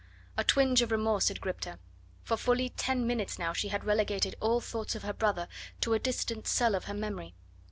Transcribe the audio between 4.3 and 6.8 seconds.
all thoughts of her brother to a distant cell